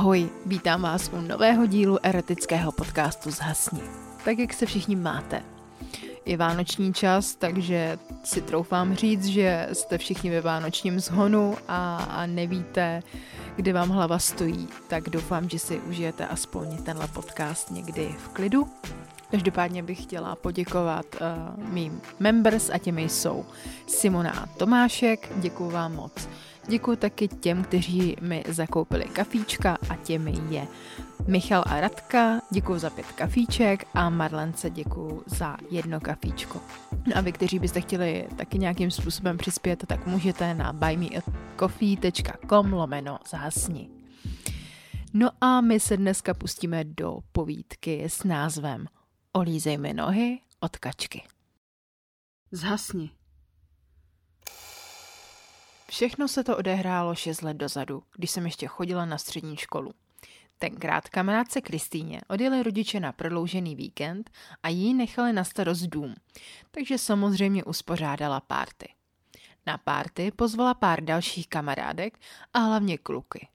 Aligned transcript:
Ahoj, 0.00 0.28
vítám 0.46 0.82
vás 0.82 1.10
u 1.12 1.20
nového 1.20 1.66
dílu 1.66 1.98
erotického 2.02 2.72
podcastu 2.72 3.30
Zhasni. 3.30 3.80
Tak 4.24 4.38
jak 4.38 4.52
se 4.52 4.66
všichni 4.66 4.96
máte? 4.96 5.42
Je 6.24 6.36
vánoční 6.36 6.94
čas, 6.94 7.34
takže 7.34 7.98
si 8.24 8.42
troufám 8.42 8.94
říct, 8.94 9.26
že 9.26 9.68
jste 9.72 9.98
všichni 9.98 10.30
ve 10.30 10.40
vánočním 10.40 11.00
zhonu 11.00 11.56
a, 11.68 11.96
a 11.96 12.26
nevíte, 12.26 13.02
kde 13.56 13.72
vám 13.72 13.88
hlava 13.88 14.18
stojí, 14.18 14.68
tak 14.88 15.10
doufám, 15.10 15.48
že 15.48 15.58
si 15.58 15.78
užijete 15.78 16.26
aspoň 16.26 16.76
tenhle 16.76 17.08
podcast 17.08 17.70
někdy 17.70 18.14
v 18.18 18.28
klidu. 18.28 18.68
Každopádně 19.30 19.82
bych 19.82 20.02
chtěla 20.02 20.36
poděkovat 20.36 21.06
uh, 21.14 21.64
mým 21.72 22.00
members 22.18 22.70
a 22.70 22.78
těmi 22.78 23.02
jsou 23.02 23.44
Simona 23.86 24.30
a 24.30 24.46
Tomášek, 24.46 25.32
děkuji 25.36 25.70
vám 25.70 25.94
moc. 25.94 26.28
Děkuji 26.70 26.96
taky 26.96 27.28
těm, 27.28 27.64
kteří 27.64 28.16
mi 28.20 28.44
zakoupili 28.48 29.04
kafíčka 29.04 29.78
a 29.88 29.96
těmi 29.96 30.34
je 30.50 30.66
Michal 31.26 31.64
a 31.66 31.80
Radka, 31.80 32.40
děkuji 32.50 32.78
za 32.78 32.90
pět 32.90 33.06
kafíček 33.06 33.86
a 33.94 34.10
Marlence 34.10 34.70
děkuji 34.70 35.22
za 35.26 35.56
jedno 35.70 36.00
kafíčko. 36.00 36.60
No 37.06 37.16
a 37.16 37.20
vy, 37.20 37.32
kteří 37.32 37.58
byste 37.58 37.80
chtěli 37.80 38.28
taky 38.36 38.58
nějakým 38.58 38.90
způsobem 38.90 39.38
přispět, 39.38 39.84
tak 39.86 40.06
můžete 40.06 40.54
na 40.54 40.72
buymeacoffee.com 40.72 42.72
lomeno 42.72 43.18
zhasni. 43.30 43.88
No 45.12 45.30
a 45.40 45.60
my 45.60 45.80
se 45.80 45.96
dneska 45.96 46.34
pustíme 46.34 46.84
do 46.84 47.18
povídky 47.32 48.04
s 48.04 48.24
názvem 48.24 48.86
Olízej 49.32 49.78
mi 49.78 49.94
nohy 49.94 50.40
od 50.60 50.76
kačky. 50.76 51.22
Zhasni. 52.52 53.19
Všechno 55.90 56.28
se 56.28 56.44
to 56.44 56.56
odehrálo 56.56 57.14
6 57.14 57.42
let 57.42 57.56
dozadu, 57.56 58.02
když 58.16 58.30
jsem 58.30 58.44
ještě 58.44 58.66
chodila 58.66 59.04
na 59.04 59.18
střední 59.18 59.56
školu. 59.56 59.92
Tenkrát 60.58 61.08
kamarádce 61.08 61.60
Kristýně 61.60 62.20
odjeli 62.28 62.62
rodiče 62.62 63.00
na 63.00 63.12
prodloužený 63.12 63.76
víkend 63.76 64.30
a 64.62 64.68
jí 64.68 64.94
nechali 64.94 65.32
na 65.32 65.44
starost 65.44 65.82
dům, 65.82 66.14
takže 66.70 66.98
samozřejmě 66.98 67.64
uspořádala 67.64 68.40
párty. 68.40 68.88
Na 69.66 69.78
párty 69.78 70.30
pozvala 70.30 70.74
pár 70.74 71.04
dalších 71.04 71.48
kamarádek 71.48 72.18
a 72.54 72.58
hlavně 72.58 72.98
kluky. 72.98 73.48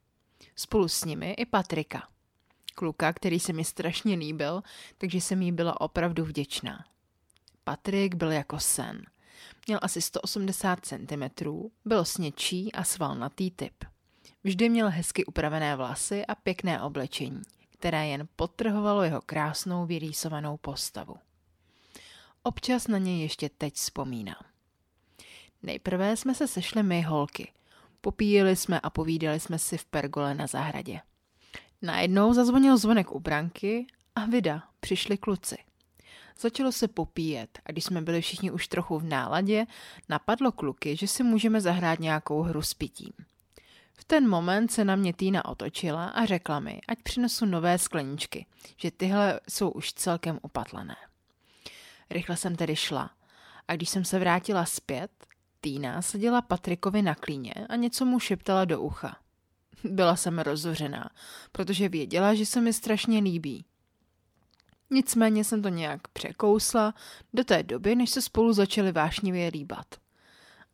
Spolu 0.56 0.88
s 0.88 1.04
nimi 1.04 1.32
i 1.32 1.46
Patrika. 1.46 2.08
Kluka, 2.74 3.12
který 3.12 3.40
se 3.40 3.52
mi 3.52 3.64
strašně 3.64 4.16
líbil, 4.16 4.62
takže 4.98 5.20
jsem 5.20 5.42
jí 5.42 5.52
byla 5.52 5.80
opravdu 5.80 6.24
vděčná. 6.24 6.84
Patrik 7.64 8.14
byl 8.14 8.32
jako 8.32 8.60
sen– 8.60 9.02
Měl 9.66 9.78
asi 9.82 10.02
180 10.02 10.86
cm, 10.86 11.24
byl 11.84 12.04
snědčí 12.04 12.72
a 12.72 12.84
svalnatý 12.84 13.50
typ. 13.50 13.84
Vždy 14.44 14.68
měl 14.68 14.90
hezky 14.90 15.24
upravené 15.24 15.76
vlasy 15.76 16.26
a 16.26 16.34
pěkné 16.34 16.82
oblečení, 16.82 17.42
které 17.70 18.06
jen 18.06 18.28
potrhovalo 18.36 19.02
jeho 19.02 19.20
krásnou 19.20 19.86
vyrýsovanou 19.86 20.56
postavu. 20.56 21.16
Občas 22.42 22.88
na 22.88 22.98
něj 22.98 23.20
ještě 23.20 23.48
teď 23.48 23.74
vzpomínám. 23.74 24.42
Nejprve 25.62 26.16
jsme 26.16 26.34
se 26.34 26.48
sešli 26.48 26.82
my 26.82 27.02
holky. 27.02 27.52
Popíjeli 28.00 28.56
jsme 28.56 28.80
a 28.80 28.90
povídali 28.90 29.40
jsme 29.40 29.58
si 29.58 29.78
v 29.78 29.84
pergole 29.84 30.34
na 30.34 30.46
zahradě. 30.46 31.00
Najednou 31.82 32.32
zazvonil 32.32 32.76
zvonek 32.76 33.12
u 33.12 33.20
branky 33.20 33.86
a 34.14 34.26
vida, 34.26 34.62
přišli 34.80 35.18
kluci. 35.18 35.65
Začalo 36.40 36.72
se 36.72 36.88
popíjet 36.88 37.58
a 37.66 37.72
když 37.72 37.84
jsme 37.84 38.02
byli 38.02 38.20
všichni 38.20 38.50
už 38.50 38.68
trochu 38.68 38.98
v 38.98 39.04
náladě, 39.04 39.66
napadlo 40.08 40.52
kluky, 40.52 40.96
že 40.96 41.08
si 41.08 41.22
můžeme 41.22 41.60
zahrát 41.60 42.00
nějakou 42.00 42.42
hru 42.42 42.62
s 42.62 42.74
pitím. 42.74 43.12
V 43.94 44.04
ten 44.04 44.28
moment 44.28 44.72
se 44.72 44.84
na 44.84 44.96
mě 44.96 45.12
Týna 45.12 45.44
otočila 45.44 46.06
a 46.06 46.24
řekla 46.24 46.60
mi, 46.60 46.80
ať 46.88 47.02
přinesu 47.02 47.46
nové 47.46 47.78
skleničky, 47.78 48.46
že 48.76 48.90
tyhle 48.90 49.40
jsou 49.48 49.70
už 49.70 49.92
celkem 49.92 50.38
upatlené. 50.42 50.96
Rychle 52.10 52.36
jsem 52.36 52.56
tedy 52.56 52.76
šla 52.76 53.10
a 53.68 53.74
když 53.74 53.88
jsem 53.88 54.04
se 54.04 54.18
vrátila 54.18 54.64
zpět, 54.64 55.10
Týna 55.60 56.02
seděla 56.02 56.42
Patrikovi 56.42 57.02
na 57.02 57.14
klíně 57.14 57.54
a 57.68 57.76
něco 57.76 58.04
mu 58.04 58.20
šeptala 58.20 58.64
do 58.64 58.80
ucha. 58.80 59.16
Byla 59.84 60.16
jsem 60.16 60.38
rozhořená, 60.38 61.10
protože 61.52 61.88
věděla, 61.88 62.34
že 62.34 62.46
se 62.46 62.60
mi 62.60 62.72
strašně 62.72 63.18
líbí. 63.18 63.64
Nicméně 64.90 65.44
jsem 65.44 65.62
to 65.62 65.68
nějak 65.68 66.08
překousla 66.08 66.94
do 67.34 67.44
té 67.44 67.62
doby, 67.62 67.96
než 67.96 68.10
se 68.10 68.22
spolu 68.22 68.52
začali 68.52 68.92
vášnivě 68.92 69.50
líbat. 69.52 69.86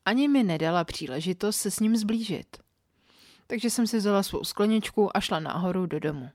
Ani 0.04 0.28
mi 0.28 0.42
nedala 0.42 0.84
příležitost 0.84 1.56
se 1.56 1.70
s 1.70 1.80
ním 1.80 1.96
zblížit. 1.96 2.56
Takže 3.46 3.70
jsem 3.70 3.86
si 3.86 3.96
vzala 3.96 4.22
svou 4.22 4.44
skleničku 4.44 5.16
a 5.16 5.20
šla 5.20 5.40
nahoru 5.40 5.86
do 5.86 6.00
domu. 6.00 6.30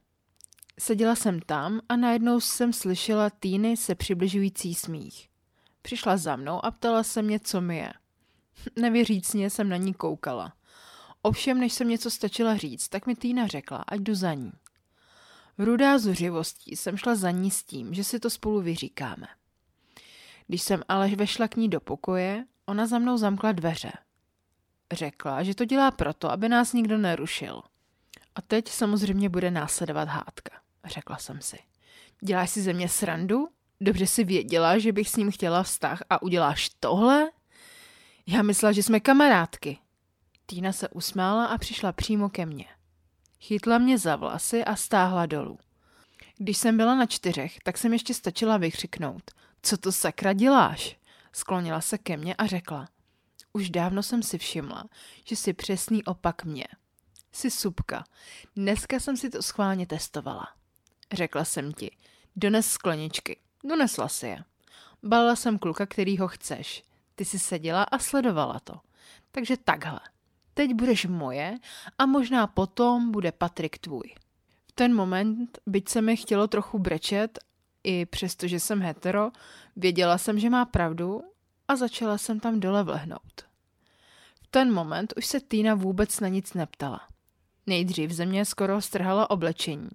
Seděla 0.79 1.15
jsem 1.15 1.39
tam 1.39 1.81
a 1.89 1.95
najednou 1.95 2.39
jsem 2.39 2.73
slyšela 2.73 3.29
Týny 3.29 3.77
se 3.77 3.95
přibližující 3.95 4.75
smích. 4.75 5.29
Přišla 5.81 6.17
za 6.17 6.35
mnou 6.35 6.65
a 6.65 6.71
ptala 6.71 7.03
se 7.03 7.21
mě, 7.21 7.39
co 7.39 7.61
mi 7.61 7.77
je. 7.77 7.93
Nevěřícně 8.75 9.49
jsem 9.49 9.69
na 9.69 9.77
ní 9.77 9.93
koukala. 9.93 10.53
Ovšem, 11.21 11.59
než 11.59 11.73
jsem 11.73 11.89
něco 11.89 12.09
stačila 12.09 12.57
říct, 12.57 12.89
tak 12.89 13.07
mi 13.07 13.15
Týna 13.15 13.47
řekla, 13.47 13.77
ať 13.87 13.99
jdu 13.99 14.15
za 14.15 14.33
ní. 14.33 14.51
Rudá 15.57 15.99
zuřivostí 15.99 16.75
jsem 16.75 16.97
šla 16.97 17.15
za 17.15 17.31
ní 17.31 17.51
s 17.51 17.63
tím, 17.63 17.93
že 17.93 18.03
si 18.03 18.19
to 18.19 18.29
spolu 18.29 18.61
vyříkáme. 18.61 19.27
Když 20.47 20.61
jsem 20.61 20.81
ale 20.87 21.07
vešla 21.07 21.47
k 21.47 21.55
ní 21.55 21.69
do 21.69 21.79
pokoje, 21.79 22.45
ona 22.65 22.87
za 22.87 22.99
mnou 22.99 23.17
zamkla 23.17 23.51
dveře. 23.51 23.91
Řekla, 24.91 25.43
že 25.43 25.55
to 25.55 25.65
dělá 25.65 25.91
proto, 25.91 26.31
aby 26.31 26.49
nás 26.49 26.73
nikdo 26.73 26.97
nerušil. 26.97 27.61
A 28.35 28.41
teď 28.41 28.69
samozřejmě 28.69 29.29
bude 29.29 29.51
následovat 29.51 30.07
hádka, 30.07 30.61
řekla 30.85 31.17
jsem 31.17 31.41
si. 31.41 31.57
Děláš 32.21 32.49
si 32.49 32.61
ze 32.61 32.73
mě 32.73 32.89
srandu? 32.89 33.47
Dobře 33.81 34.07
si 34.07 34.23
věděla, 34.23 34.77
že 34.77 34.91
bych 34.91 35.09
s 35.09 35.15
ním 35.15 35.31
chtěla 35.31 35.63
vztah 35.63 36.03
a 36.09 36.21
uděláš 36.21 36.69
tohle? 36.79 37.29
Já 38.27 38.41
myslela, 38.41 38.71
že 38.71 38.83
jsme 38.83 38.99
kamarádky. 38.99 39.77
Týna 40.45 40.71
se 40.71 40.89
usmála 40.89 41.45
a 41.45 41.57
přišla 41.57 41.91
přímo 41.91 42.29
ke 42.29 42.45
mně. 42.45 42.65
Chytla 43.39 43.77
mě 43.77 43.97
za 43.97 44.15
vlasy 44.15 44.65
a 44.65 44.75
stáhla 44.75 45.25
dolů. 45.25 45.59
Když 46.37 46.57
jsem 46.57 46.77
byla 46.77 46.95
na 46.95 47.05
čtyřech, 47.05 47.57
tak 47.63 47.77
jsem 47.77 47.93
ještě 47.93 48.13
stačila 48.13 48.57
vykřiknout. 48.57 49.31
Co 49.61 49.77
to 49.77 49.91
sakra 49.91 50.33
děláš? 50.33 50.97
Sklonila 51.33 51.81
se 51.81 51.97
ke 51.97 52.17
mně 52.17 52.35
a 52.35 52.45
řekla. 52.45 52.87
Už 53.53 53.69
dávno 53.69 54.03
jsem 54.03 54.23
si 54.23 54.37
všimla, 54.37 54.83
že 55.23 55.35
jsi 55.35 55.53
přesný 55.53 56.03
opak 56.03 56.45
mě. 56.45 56.67
Jsi 57.31 57.51
subka. 57.51 58.03
Dneska 58.55 58.99
jsem 58.99 59.17
si 59.17 59.29
to 59.29 59.43
schválně 59.43 59.87
testovala. 59.87 60.47
Řekla 61.13 61.45
jsem 61.45 61.73
ti. 61.73 61.91
Dones 62.35 62.71
skleničky. 62.71 63.39
Donesla 63.63 64.07
si 64.07 64.27
je. 64.27 64.43
Balila 65.03 65.35
jsem 65.35 65.59
kluka, 65.59 65.85
který 65.85 66.17
ho 66.17 66.27
chceš. 66.27 66.83
Ty 67.15 67.25
jsi 67.25 67.39
seděla 67.39 67.83
a 67.83 67.99
sledovala 67.99 68.59
to. 68.59 68.73
Takže 69.31 69.57
takhle 69.57 69.99
teď 70.57 70.73
budeš 70.73 71.05
moje 71.05 71.57
a 71.97 72.05
možná 72.05 72.47
potom 72.47 73.11
bude 73.11 73.31
Patrik 73.31 73.77
tvůj. 73.77 74.15
V 74.67 74.71
ten 74.71 74.95
moment, 74.95 75.59
byť 75.65 75.89
se 75.89 76.01
mi 76.01 76.17
chtělo 76.17 76.47
trochu 76.47 76.79
brečet, 76.79 77.39
i 77.83 78.05
přesto, 78.05 78.47
že 78.47 78.59
jsem 78.59 78.81
hetero, 78.81 79.31
věděla 79.75 80.17
jsem, 80.17 80.39
že 80.39 80.49
má 80.49 80.65
pravdu 80.65 81.21
a 81.67 81.75
začala 81.75 82.17
jsem 82.17 82.39
tam 82.39 82.59
dole 82.59 82.83
vlehnout. 82.83 83.41
V 84.43 84.47
ten 84.49 84.73
moment 84.73 85.13
už 85.17 85.25
se 85.25 85.39
Týna 85.39 85.75
vůbec 85.75 86.19
na 86.19 86.27
nic 86.27 86.53
neptala. 86.53 87.01
Nejdřív 87.67 88.11
ze 88.11 88.25
mě 88.25 88.45
skoro 88.45 88.81
strhala 88.81 89.29
oblečení. 89.29 89.89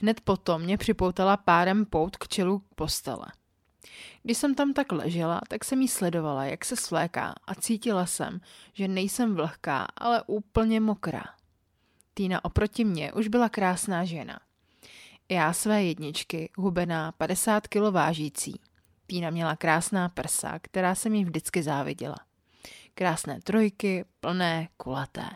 Hned 0.00 0.20
potom 0.20 0.62
mě 0.62 0.78
připoutala 0.78 1.36
párem 1.36 1.84
pout 1.84 2.16
k 2.16 2.28
čelu 2.28 2.62
postele. 2.74 3.26
Když 4.22 4.38
jsem 4.38 4.54
tam 4.54 4.72
tak 4.72 4.92
ležela, 4.92 5.40
tak 5.48 5.64
jsem 5.64 5.80
jí 5.80 5.88
sledovala, 5.88 6.44
jak 6.44 6.64
se 6.64 6.76
svléká 6.76 7.34
a 7.46 7.54
cítila 7.54 8.06
jsem, 8.06 8.40
že 8.72 8.88
nejsem 8.88 9.34
vlhká, 9.34 9.86
ale 9.96 10.22
úplně 10.26 10.80
mokrá. 10.80 11.24
Týna 12.14 12.44
oproti 12.44 12.84
mně 12.84 13.12
už 13.12 13.28
byla 13.28 13.48
krásná 13.48 14.04
žena. 14.04 14.40
Já 15.28 15.52
své 15.52 15.84
jedničky, 15.84 16.50
hubená, 16.56 17.12
50 17.12 17.68
kg 17.68 17.80
vážící. 17.90 18.60
Týna 19.06 19.30
měla 19.30 19.56
krásná 19.56 20.08
prsa, 20.08 20.58
která 20.58 20.94
se 20.94 21.08
mi 21.08 21.24
vždycky 21.24 21.62
záviděla. 21.62 22.16
Krásné 22.94 23.40
trojky, 23.40 24.04
plné, 24.20 24.68
kulaté. 24.76 25.28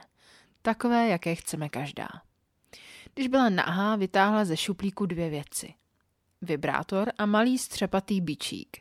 Takové, 0.62 1.09
jaké 1.09 1.35
chceme 1.35 1.69
každá. 1.69 2.09
Když 3.15 3.29
byla 3.29 3.49
nahá, 3.49 3.97
vytáhla 3.97 4.44
ze 4.44 4.56
šuplíku 4.56 5.06
dvě 5.06 5.31
věci– 5.31 5.75
vibrátor 6.46 7.12
a 7.19 7.26
malý 7.26 7.58
střepatý 7.58 8.20
bičík. 8.20 8.76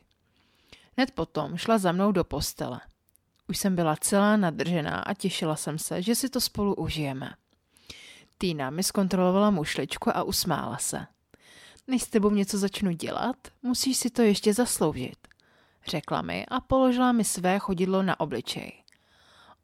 Hned 0.97 1.11
potom 1.11 1.57
šla 1.57 1.77
za 1.77 1.91
mnou 1.91 2.11
do 2.11 2.23
postele. 2.23 2.81
Už 3.49 3.57
jsem 3.57 3.75
byla 3.75 3.95
celá 3.95 4.37
nadržená 4.37 4.99
a 4.99 5.13
těšila 5.13 5.55
jsem 5.55 5.77
se, 5.77 6.01
že 6.01 6.15
si 6.15 6.29
to 6.29 6.41
spolu 6.41 6.75
užijeme. 6.75 7.31
Týna 8.37 8.69
mi 8.69 8.83
zkontrolovala 8.83 9.49
mušličku 9.49 10.17
a 10.17 10.23
usmála 10.23 10.77
se. 10.77 11.05
Než 11.87 12.01
s 12.01 12.07
tebou 12.07 12.29
něco 12.29 12.57
začnu 12.57 12.91
dělat, 12.91 13.35
musíš 13.63 13.97
si 13.97 14.09
to 14.09 14.21
ještě 14.21 14.53
zasloužit, 14.53 15.27
řekla 15.87 16.21
mi 16.21 16.45
a 16.45 16.59
položila 16.59 17.11
mi 17.11 17.23
své 17.23 17.59
chodidlo 17.59 18.03
na 18.03 18.19
obličej. 18.19 18.83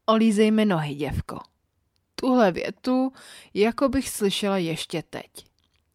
Olízej 0.06 0.51
mi 0.51 0.65
nohy, 0.65 0.95
děvko. 0.95 1.39
Tuhle 2.15 2.51
větu, 2.51 3.13
jako 3.53 3.89
bych 3.89 4.09
slyšela 4.09 4.57
ještě 4.57 5.03
teď. 5.03 5.31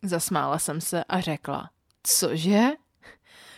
Zasmála 0.02 0.58
jsem 0.58 0.80
se 0.80 1.04
a 1.04 1.20
řekla, 1.20 1.70
cože? 2.06 2.62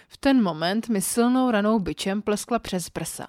V 0.09 0.17
ten 0.17 0.43
moment 0.43 0.89
mi 0.89 1.01
silnou 1.01 1.51
ranou 1.51 1.79
byčem 1.79 2.23
pleskla 2.23 2.59
přes 2.59 2.91
prsa. 2.91 3.27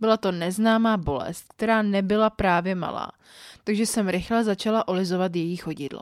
Byla 0.00 0.16
to 0.16 0.32
neznámá 0.32 0.96
bolest, 0.96 1.44
která 1.56 1.82
nebyla 1.82 2.30
právě 2.30 2.74
malá, 2.74 3.12
takže 3.64 3.86
jsem 3.86 4.08
rychle 4.08 4.44
začala 4.44 4.88
olizovat 4.88 5.36
její 5.36 5.56
chodidlo. 5.56 6.00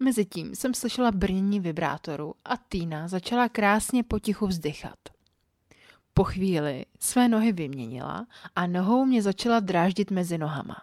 Mezitím 0.00 0.54
jsem 0.54 0.74
slyšela 0.74 1.12
brnění 1.12 1.60
vibrátoru 1.60 2.34
a 2.44 2.56
Týna 2.56 3.08
začala 3.08 3.48
krásně 3.48 4.02
potichu 4.04 4.46
vzdychat. 4.46 4.98
Po 6.14 6.24
chvíli 6.24 6.84
své 7.00 7.28
nohy 7.28 7.52
vyměnila 7.52 8.26
a 8.56 8.66
nohou 8.66 9.04
mě 9.04 9.22
začala 9.22 9.60
dráždit 9.60 10.10
mezi 10.10 10.38
nohama. 10.38 10.76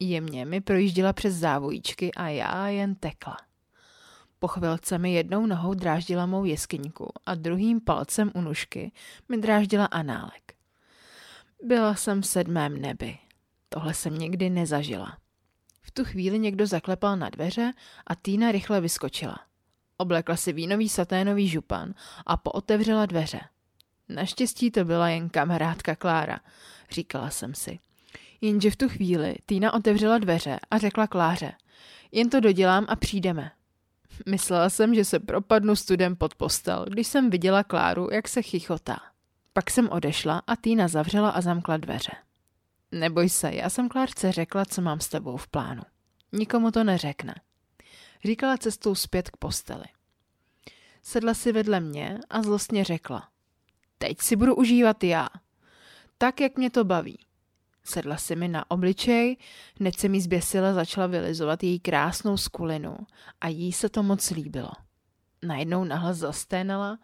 Jemně 0.00 0.44
mi 0.44 0.60
projížděla 0.60 1.12
přes 1.12 1.34
závojíčky 1.34 2.14
a 2.14 2.28
já 2.28 2.68
jen 2.68 2.94
tekla. 2.94 3.36
Po 4.42 4.48
chvilce 4.48 4.98
mi 4.98 5.12
jednou 5.12 5.46
nohou 5.46 5.74
dráždila 5.74 6.26
mou 6.26 6.44
jeskyňku 6.44 7.12
a 7.26 7.34
druhým 7.34 7.80
palcem 7.80 8.30
u 8.34 8.40
nůžky 8.40 8.92
mi 9.28 9.38
dráždila 9.38 9.84
análek. 9.84 10.54
Byla 11.62 11.94
jsem 11.94 12.22
v 12.22 12.26
sedmém 12.26 12.80
nebi. 12.80 13.18
Tohle 13.68 13.94
jsem 13.94 14.18
nikdy 14.18 14.50
nezažila. 14.50 15.18
V 15.82 15.90
tu 15.90 16.04
chvíli 16.04 16.38
někdo 16.38 16.66
zaklepal 16.66 17.16
na 17.16 17.28
dveře 17.28 17.72
a 18.06 18.14
Týna 18.14 18.52
rychle 18.52 18.80
vyskočila. 18.80 19.38
Oblekla 19.96 20.36
si 20.36 20.52
vínový 20.52 20.88
saténový 20.88 21.48
župan 21.48 21.94
a 22.26 22.36
pootevřela 22.36 23.06
dveře. 23.06 23.40
Naštěstí 24.08 24.70
to 24.70 24.84
byla 24.84 25.08
jen 25.08 25.28
kamarádka 25.28 25.96
Klára, 25.96 26.40
říkala 26.90 27.30
jsem 27.30 27.54
si. 27.54 27.78
Jenže 28.40 28.70
v 28.70 28.76
tu 28.76 28.88
chvíli 28.88 29.34
Týna 29.46 29.74
otevřela 29.74 30.18
dveře 30.18 30.60
a 30.70 30.78
řekla 30.78 31.06
Kláře, 31.06 31.52
jen 32.12 32.30
to 32.30 32.40
dodělám 32.40 32.86
a 32.88 32.96
přijdeme. 32.96 33.50
Myslela 34.26 34.70
jsem, 34.70 34.94
že 34.94 35.04
se 35.04 35.18
propadnu 35.18 35.76
studem 35.76 36.16
pod 36.16 36.34
postel, 36.34 36.86
když 36.88 37.06
jsem 37.06 37.30
viděla 37.30 37.64
Kláru, 37.64 38.08
jak 38.12 38.28
se 38.28 38.42
chichotá. 38.42 39.00
Pak 39.52 39.70
jsem 39.70 39.88
odešla 39.88 40.42
a 40.46 40.56
Týna 40.56 40.88
zavřela 40.88 41.30
a 41.30 41.40
zamkla 41.40 41.76
dveře. 41.76 42.12
Neboj 42.92 43.28
se, 43.28 43.54
já 43.54 43.70
jsem 43.70 43.88
Klárce 43.88 44.32
řekla, 44.32 44.64
co 44.64 44.82
mám 44.82 45.00
s 45.00 45.08
tebou 45.08 45.36
v 45.36 45.48
plánu. 45.48 45.82
Nikomu 46.32 46.70
to 46.70 46.84
neřekne. 46.84 47.34
Říkala 48.24 48.56
cestou 48.56 48.94
zpět 48.94 49.30
k 49.30 49.36
posteli. 49.36 49.84
Sedla 51.02 51.34
si 51.34 51.52
vedle 51.52 51.80
mě 51.80 52.18
a 52.30 52.42
zlostně 52.42 52.84
řekla. 52.84 53.28
Teď 53.98 54.20
si 54.20 54.36
budu 54.36 54.54
užívat 54.54 55.04
já. 55.04 55.28
Tak, 56.18 56.40
jak 56.40 56.58
mě 56.58 56.70
to 56.70 56.84
baví. 56.84 57.18
Sedla 57.90 58.16
si 58.16 58.36
mi 58.36 58.48
na 58.48 58.70
obličej, 58.70 59.36
hned 59.80 59.98
se 59.98 60.08
mi 60.08 60.20
zběsila 60.20 60.74
začala 60.74 61.06
vylizovat 61.06 61.62
její 61.62 61.80
krásnou 61.80 62.36
skulinu 62.36 62.96
a 63.40 63.48
jí 63.48 63.72
se 63.72 63.88
to 63.88 64.02
moc 64.02 64.30
líbilo. 64.30 64.70
Najednou 65.42 65.84
nahlas 65.84 66.16
zasténala, 66.16 66.98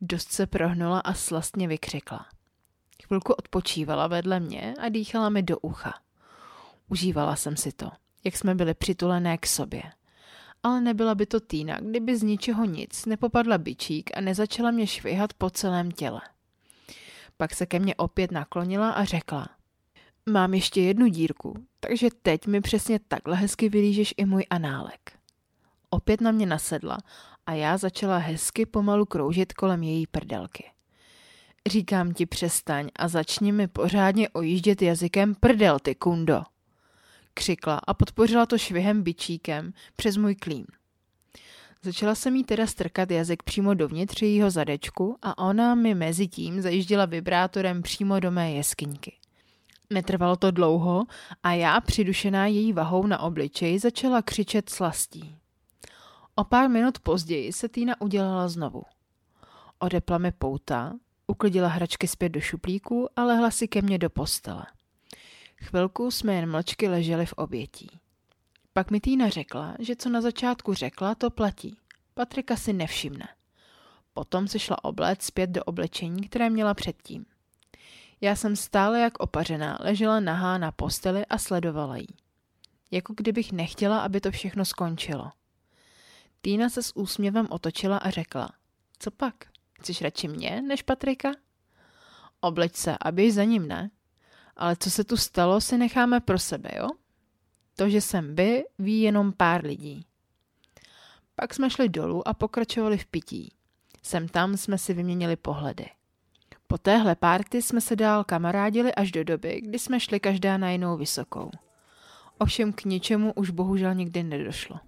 dost 0.00 0.32
se 0.32 0.46
prohnula 0.46 1.00
a 1.00 1.14
slastně 1.14 1.68
vykřikla. 1.68 2.26
Chvilku 3.06 3.32
odpočívala 3.32 4.06
vedle 4.06 4.40
mě 4.40 4.74
a 4.80 4.88
dýchala 4.88 5.28
mi 5.28 5.42
do 5.42 5.58
ucha. 5.58 5.94
Užívala 6.88 7.36
jsem 7.36 7.56
si 7.56 7.72
to, 7.72 7.90
jak 8.24 8.36
jsme 8.36 8.54
byli 8.54 8.74
přitulené 8.74 9.38
k 9.38 9.46
sobě. 9.46 9.82
Ale 10.62 10.80
nebyla 10.80 11.14
by 11.14 11.26
to 11.26 11.40
Týna, 11.40 11.80
kdyby 11.80 12.16
z 12.16 12.22
ničeho 12.22 12.64
nic 12.64 13.06
nepopadla 13.06 13.58
bičík 13.58 14.10
a 14.16 14.20
nezačala 14.20 14.70
mě 14.70 14.86
švihat 14.86 15.34
po 15.34 15.50
celém 15.50 15.90
těle. 15.90 16.20
Pak 17.36 17.54
se 17.54 17.66
ke 17.66 17.78
mně 17.78 17.94
opět 17.94 18.30
naklonila 18.30 18.90
a 18.90 19.04
řekla– 19.04 19.48
Mám 20.28 20.54
ještě 20.54 20.80
jednu 20.80 21.06
dírku, 21.06 21.54
takže 21.80 22.08
teď 22.22 22.46
mi 22.46 22.60
přesně 22.60 23.00
takhle 23.08 23.36
hezky 23.36 23.68
vylížeš 23.68 24.14
i 24.16 24.24
můj 24.24 24.44
análek. 24.50 25.12
Opět 25.90 26.20
na 26.20 26.30
mě 26.30 26.46
nasedla 26.46 26.98
a 27.46 27.52
já 27.52 27.76
začala 27.76 28.18
hezky 28.18 28.66
pomalu 28.66 29.06
kroužit 29.06 29.52
kolem 29.52 29.82
její 29.82 30.06
prdelky. 30.06 30.64
Říkám 31.66 32.12
ti 32.12 32.26
přestaň 32.26 32.88
a 32.96 33.08
začni 33.08 33.52
mi 33.52 33.68
pořádně 33.68 34.28
ojíždět 34.28 34.82
jazykem 34.82 35.34
prdel, 35.34 35.78
ty 35.78 35.94
kundo. 35.94 36.42
Křikla 37.34 37.80
a 37.86 37.94
podpořila 37.94 38.46
to 38.46 38.58
švihem 38.58 39.02
bičíkem 39.02 39.72
přes 39.96 40.16
můj 40.16 40.34
klím. 40.34 40.66
Začala 41.82 42.14
jsem 42.14 42.36
jí 42.36 42.44
teda 42.44 42.66
strkat 42.66 43.10
jazyk 43.10 43.42
přímo 43.42 43.74
dovnitř 43.74 44.22
jejího 44.22 44.50
zadečku 44.50 45.16
a 45.22 45.38
ona 45.38 45.74
mi 45.74 45.94
mezi 45.94 46.28
tím 46.28 46.60
zajížděla 46.62 47.06
vibrátorem 47.06 47.82
přímo 47.82 48.20
do 48.20 48.30
mé 48.30 48.52
jeskyňky. 48.52 49.21
Netrvalo 49.90 50.36
to 50.36 50.50
dlouho 50.50 51.04
a 51.42 51.52
já, 51.52 51.80
přidušená 51.80 52.46
její 52.46 52.72
vahou 52.72 53.06
na 53.06 53.18
obličeji, 53.18 53.78
začala 53.78 54.22
křičet 54.22 54.70
slastí. 54.70 55.36
O 56.34 56.44
pár 56.44 56.70
minut 56.70 56.98
později 56.98 57.52
se 57.52 57.68
Týna 57.68 58.00
udělala 58.00 58.48
znovu. 58.48 58.82
Odepla 59.78 60.18
mi 60.18 60.32
pouta, 60.32 60.92
uklidila 61.26 61.68
hračky 61.68 62.08
zpět 62.08 62.28
do 62.28 62.40
šuplíku 62.40 63.08
a 63.16 63.24
lehla 63.24 63.50
si 63.50 63.68
ke 63.68 63.82
mně 63.82 63.98
do 63.98 64.10
postele. 64.10 64.66
Chvilku 65.56 66.10
jsme 66.10 66.34
jen 66.34 66.50
mlčky 66.50 66.88
leželi 66.88 67.26
v 67.26 67.32
obětí. 67.32 67.90
Pak 68.72 68.90
mi 68.90 69.00
Týna 69.00 69.28
řekla, 69.28 69.74
že 69.78 69.96
co 69.96 70.08
na 70.08 70.20
začátku 70.20 70.74
řekla, 70.74 71.14
to 71.14 71.30
platí. 71.30 71.76
Patrika 72.14 72.56
si 72.56 72.72
nevšimne. 72.72 73.28
Potom 74.12 74.48
se 74.48 74.58
šla 74.58 74.84
obléct 74.84 75.22
zpět 75.22 75.50
do 75.50 75.64
oblečení, 75.64 76.28
které 76.28 76.50
měla 76.50 76.74
předtím. 76.74 77.24
Já 78.24 78.36
jsem 78.36 78.56
stále 78.56 79.00
jak 79.00 79.20
opařená, 79.20 79.78
ležela 79.80 80.20
nahá 80.20 80.58
na 80.58 80.72
posteli 80.72 81.26
a 81.26 81.38
sledovala 81.38 81.96
jí. 81.96 82.06
Jako 82.90 83.14
kdybych 83.16 83.52
nechtěla, 83.52 84.00
aby 84.00 84.20
to 84.20 84.30
všechno 84.30 84.64
skončilo. 84.64 85.32
Týna 86.40 86.68
se 86.68 86.82
s 86.82 86.96
úsměvem 86.96 87.46
otočila 87.50 87.96
a 87.96 88.10
řekla, 88.10 88.50
co 88.98 89.10
pak, 89.10 89.34
chceš 89.80 90.02
radši 90.02 90.28
mě 90.28 90.62
než 90.62 90.82
Patrika? 90.82 91.32
Obleč 92.40 92.76
se 92.76 92.96
a 93.00 93.12
běž 93.12 93.34
za 93.34 93.44
ním, 93.44 93.68
ne? 93.68 93.90
Ale 94.56 94.76
co 94.76 94.90
se 94.90 95.04
tu 95.04 95.16
stalo, 95.16 95.60
si 95.60 95.78
necháme 95.78 96.20
pro 96.20 96.38
sebe, 96.38 96.70
jo? 96.78 96.88
To, 97.76 97.88
že 97.88 98.00
jsem 98.00 98.34
by, 98.34 98.64
ví 98.78 99.00
jenom 99.00 99.32
pár 99.32 99.64
lidí. 99.64 100.06
Pak 101.34 101.54
jsme 101.54 101.70
šli 101.70 101.88
dolů 101.88 102.28
a 102.28 102.34
pokračovali 102.34 102.98
v 102.98 103.06
pití. 103.06 103.54
Sem 104.02 104.28
tam 104.28 104.56
jsme 104.56 104.78
si 104.78 104.94
vyměnili 104.94 105.36
pohledy. 105.36 105.86
Po 106.72 106.78
téhle 106.78 107.14
párty 107.14 107.62
jsme 107.62 107.80
se 107.80 107.96
dál 107.96 108.24
kamarádili 108.24 108.94
až 108.94 109.12
do 109.12 109.24
doby, 109.24 109.60
kdy 109.64 109.78
jsme 109.78 110.00
šli 110.00 110.20
každá 110.20 110.56
na 110.56 110.70
jinou 110.70 110.96
vysokou. 110.96 111.50
Ovšem 112.38 112.72
k 112.72 112.84
ničemu 112.84 113.32
už 113.32 113.50
bohužel 113.50 113.94
nikdy 113.94 114.22
nedošlo. 114.22 114.80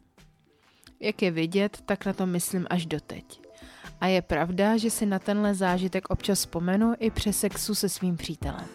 Jak 1.01 1.23
je 1.23 1.31
vidět, 1.31 1.83
tak 1.87 2.07
na 2.07 2.12
to 2.12 2.26
myslím 2.26 2.67
až 2.71 2.87
doteď. 2.87 3.41
A 4.00 4.07
je 4.07 4.23
pravda, 4.23 4.76
že 4.76 4.91
si 4.91 5.07
na 5.07 5.19
tenhle 5.19 5.55
zážitek 5.55 6.11
občas 6.11 6.38
vzpomenu 6.38 6.95
i 6.99 7.11
přes 7.11 7.38
sexu 7.38 7.75
se 7.75 7.88
svým 7.88 8.17
přítelem. 8.17 8.67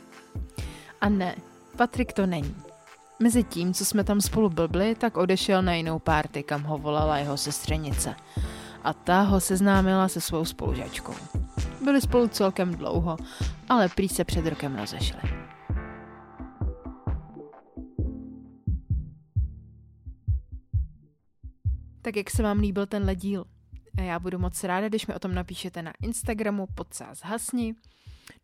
A 1.02 1.10
ne, 1.10 1.36
Patrik 1.78 2.14
to 2.14 2.26
není. 2.26 2.56
Mezi 3.20 3.44
tím, 3.44 3.74
co 3.74 3.86
jsme 3.86 4.04
tam 4.04 4.22
spolu 4.22 4.50
blbli, 4.50 4.96
tak 4.96 5.18
odešel 5.18 5.62
na 5.62 5.74
jinou 5.74 6.00
párty, 6.00 6.44
kam 6.44 6.64
ho 6.64 6.78
volala 6.78 7.18
jeho 7.18 7.38
sestřenice. 7.38 8.16
A 8.84 8.94
ta 8.94 9.22
ho 9.22 9.40
seznámila 9.40 10.08
se 10.08 10.22
svou 10.22 10.46
spolužačkou. 10.46 11.14
Byli 11.90 12.02
spolu 12.02 12.28
celkem 12.28 12.76
dlouho, 12.76 13.18
ale 13.70 13.90
prý 13.90 14.10
se 14.10 14.24
před 14.24 14.46
rokem 14.46 14.76
rozešli. 14.76 15.20
Tak 22.02 22.16
jak 22.16 22.30
se 22.30 22.44
vám 22.44 22.60
líbil 22.60 22.86
tenhle 22.86 23.16
díl? 23.16 23.46
Já 24.02 24.20
budu 24.20 24.40
moc 24.40 24.64
ráda, 24.64 24.88
když 24.88 25.08
mi 25.08 25.16
o 25.16 25.20
tom 25.20 25.34
napíšete 25.36 25.82
na 25.82 25.94
Instagramu 26.02 26.68
podsás 26.76 27.20
hasni. 27.20 27.76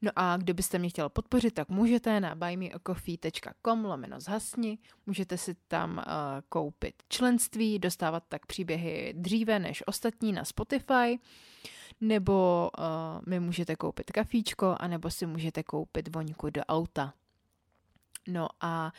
No 0.01 0.11
a 0.15 0.37
kdo 0.37 0.53
byste 0.53 0.79
mě 0.79 0.89
chtěl 0.89 1.09
podpořit, 1.09 1.53
tak 1.53 1.69
můžete 1.69 2.19
na 2.19 2.35
buymeacoffee.com 2.35 3.85
lomeno 3.85 4.19
zhasni. 4.19 4.77
Můžete 5.05 5.37
si 5.37 5.55
tam 5.67 5.97
uh, 5.97 6.03
koupit 6.49 6.95
členství, 7.09 7.79
dostávat 7.79 8.23
tak 8.27 8.45
příběhy 8.45 9.13
dříve 9.17 9.59
než 9.59 9.83
ostatní 9.87 10.31
na 10.33 10.45
Spotify 10.45 11.19
nebo 12.01 12.69
uh, 12.79 12.85
mi 13.27 13.39
můžete 13.39 13.75
koupit 13.75 14.11
kafíčko, 14.11 14.75
anebo 14.79 15.09
si 15.09 15.25
můžete 15.25 15.63
koupit 15.63 16.15
voňku 16.15 16.49
do 16.49 16.61
auta. 16.61 17.13
No 18.27 18.47
a 18.61 18.91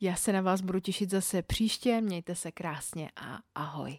já 0.00 0.16
se 0.16 0.32
na 0.32 0.40
vás 0.40 0.60
budu 0.60 0.80
těšit 0.80 1.10
zase 1.10 1.42
příště, 1.42 2.00
mějte 2.00 2.34
se 2.34 2.52
krásně 2.52 3.10
a 3.16 3.38
ahoj. 3.54 3.98